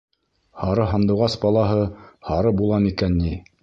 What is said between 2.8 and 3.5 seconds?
микән ни?